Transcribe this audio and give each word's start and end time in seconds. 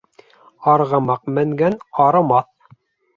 Арғымаҡ 0.71 1.29
менгән 1.35 1.75
арымаҫ. 2.07 2.49